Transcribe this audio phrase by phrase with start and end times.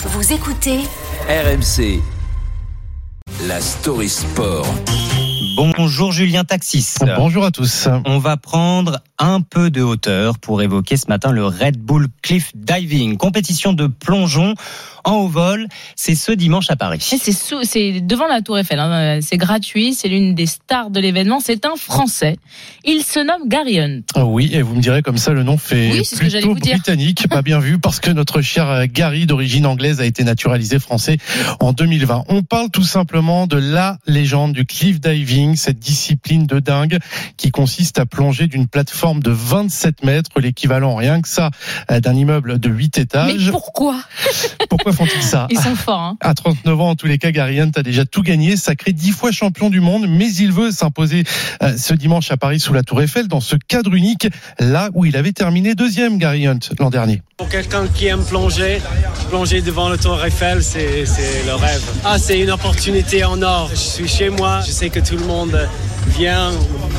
[0.00, 0.78] Vous écoutez
[1.28, 2.00] RMC.
[3.48, 4.64] La story sport.
[5.62, 6.98] Bonjour Julien Taxis.
[7.16, 7.88] Bonjour à tous.
[8.06, 12.52] On va prendre un peu de hauteur pour évoquer ce matin le Red Bull Cliff
[12.54, 14.54] Diving, compétition de plongeon
[15.02, 15.66] en haut vol.
[15.96, 16.98] C'est ce dimanche à Paris.
[17.00, 18.78] C'est sous- c'est devant la Tour Eiffel.
[18.78, 19.18] hein.
[19.20, 19.94] C'est gratuit.
[19.94, 21.40] C'est l'une des stars de l'événement.
[21.40, 22.36] C'est un Français.
[22.84, 24.02] Il se nomme Gary Hunt.
[24.14, 26.28] Ah Oui, et vous me direz comme ça, le nom fait Oui, c'est ce que
[26.28, 26.74] j'allais plutôt vous dire.
[26.74, 27.26] britannique.
[27.28, 31.16] Pas bien vu parce que notre cher euh, Gary d'origine anglaise a été naturalisé français
[31.58, 32.24] en 2020.
[32.28, 36.98] On parle tout simplement de la légende du cliff diving, cette discipline de dingue
[37.36, 41.50] qui consiste à plonger d'une plateforme de 27 mètres, l'équivalent rien que ça
[41.90, 43.50] euh, d'un immeuble de 8 Mais étages.
[43.50, 43.96] pourquoi?
[44.68, 45.46] Pourquoi font-ils ça?
[45.50, 46.00] Ils sont forts.
[46.00, 46.16] Hein.
[46.20, 49.10] À 39 ans, en tous les cas, Gary Hunt a déjà tout gagné, sacré dix
[49.12, 51.24] fois champion du monde, mais il veut s'imposer
[51.62, 54.28] euh, ce dimanche à Paris sous la Tour Eiffel dans ce cadre unique,
[54.58, 57.22] là où il avait terminé deuxième, Gary Hunt, l'an dernier.
[57.36, 58.80] Pour quelqu'un qui aime plonger,
[59.28, 61.04] plonger devant le Tour Eiffel, c'est
[61.46, 61.82] le rêve.
[62.04, 63.70] Ah, c'est une opportunité en or.
[63.70, 65.37] Je suis chez moi, je sais que tout le monde
[66.08, 66.50] vient,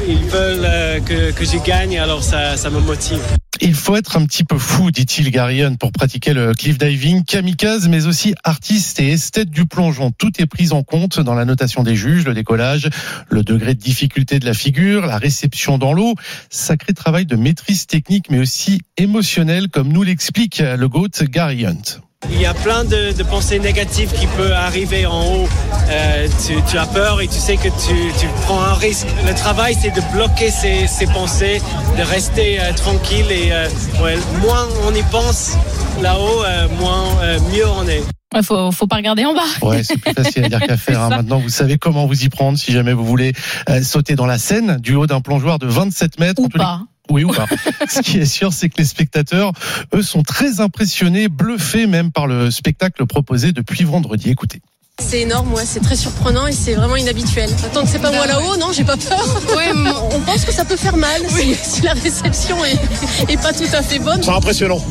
[0.07, 3.19] ils veulent euh, que, que je gagne, alors ça, ça me motive.
[3.61, 7.25] Il faut être un petit peu fou, dit-il Gary Hunt, pour pratiquer le cliff diving,
[7.25, 10.11] kamikaze, mais aussi artiste et esthète du plongeon.
[10.11, 12.89] Tout est pris en compte dans la notation des juges, le décollage,
[13.29, 16.15] le degré de difficulté de la figure, la réception dans l'eau.
[16.49, 21.99] Sacré travail de maîtrise technique, mais aussi émotionnel, comme nous l'explique le GOAT Gary Hunt.
[22.27, 25.47] Il y a plein de, de pensées négatives qui peuvent arriver en haut.
[25.89, 29.07] Euh, tu, tu as peur et tu sais que tu, tu prends un risque.
[29.25, 31.61] Le travail, c'est de bloquer ces, ces pensées,
[31.97, 33.67] de rester euh, tranquille et euh,
[34.03, 35.53] ouais, moins on y pense
[36.01, 38.03] là-haut, euh, moins euh, mieux on est.
[38.35, 39.41] Il faut, faut pas regarder en bas.
[39.61, 41.01] Ouais, c'est plus facile à dire qu'à faire.
[41.03, 41.09] hein.
[41.09, 43.33] Maintenant, vous savez comment vous y prendre si jamais vous voulez
[43.69, 46.41] euh, sauter dans la Seine du haut d'un plongeoir de 27 mètres.
[46.41, 46.81] Ou les- pas.
[47.09, 47.45] Oui ou pas?
[47.89, 49.51] Ce qui est sûr, c'est que les spectateurs,
[49.93, 54.29] eux, sont très impressionnés, bluffés même par le spectacle proposé depuis vendredi.
[54.29, 54.61] Écoutez.
[54.99, 57.49] C'est énorme, ouais, c'est très surprenant et c'est vraiment inhabituel.
[57.65, 59.41] Attends que c'est pas moi là-haut, non, j'ai pas peur.
[60.11, 63.63] on pense que ça peut faire mal si, si la réception est, est pas tout
[63.73, 64.21] à fait bonne.
[64.21, 64.83] C'est impressionnant.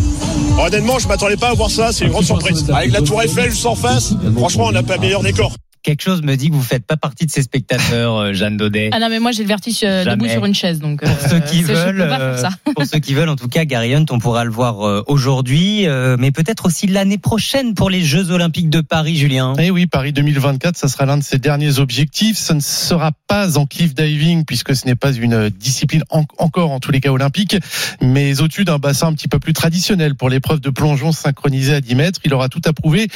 [0.59, 2.65] Honnêtement, je m'attendais pas à voir ça, c'est une grande surprise.
[2.75, 5.53] Avec la tour Eiffel juste en face, franchement, on n'a pas meilleur décor.
[5.83, 8.91] Quelque chose me dit que vous faites pas partie de ces spectateurs, euh, Jeanne Daudet.
[8.93, 10.81] Ah non, mais moi j'ai le vertige euh, debout sur une chaise.
[10.81, 12.43] Donc, Pour euh, ceux qui c'est- je veulent, euh,
[12.75, 15.87] pour ceux qui veulent, en tout cas, Gary Hunt, on pourra le voir euh, aujourd'hui,
[15.87, 19.55] euh, mais peut-être aussi l'année prochaine pour les Jeux Olympiques de Paris, Julien.
[19.59, 22.37] Eh oui, Paris 2024, ça sera l'un de ses derniers objectifs.
[22.39, 26.71] Ce ne sera pas en cliff diving puisque ce n'est pas une discipline en- encore
[26.73, 27.57] en tous les cas olympique,
[28.03, 31.81] mais au-dessus d'un bassin un petit peu plus traditionnel pour l'épreuve de plongeon synchronisé à
[31.81, 32.21] 10 mètres.
[32.25, 33.07] Il aura tout à prouver.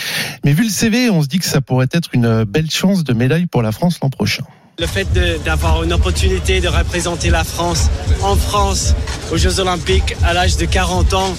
[0.44, 3.12] Mais vu le CV, on se dit que ça pourrait être une belle chance de
[3.14, 4.44] médaille pour la France l'an prochain.
[4.78, 5.06] Le fait
[5.44, 7.88] d'avoir une opportunité de représenter la France
[8.22, 8.94] en France
[9.32, 11.34] aux Jeux Olympiques à l'âge de 40 ans,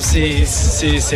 [0.00, 0.44] c'est-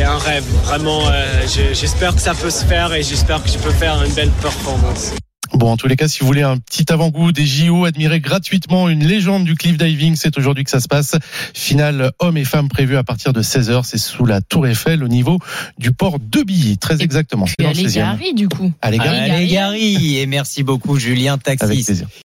[0.02, 0.44] un rêve.
[0.64, 4.02] Vraiment, euh, je- j'espère que ça peut se faire et j'espère que je peux faire
[4.04, 5.12] une belle performance.
[5.52, 8.88] Bon, en tous les cas, si vous voulez un petit avant-goût des JO, admirer gratuitement
[8.88, 11.16] une légende du cliff diving, c'est aujourd'hui que ça se passe.
[11.54, 13.82] Finale hommes et femmes prévue à partir de 16h.
[13.84, 15.38] C'est sous la Tour Eiffel au niveau
[15.78, 16.78] du port de Billy.
[16.78, 17.46] Très Et exactement.
[17.46, 17.94] C'est dans le allez, 16e.
[17.94, 18.72] Gary, du coup.
[18.80, 19.18] Allez, Gary.
[19.30, 21.84] Allez, Gary, et merci beaucoup, Julien Avec Taxis.
[21.84, 22.08] plaisir.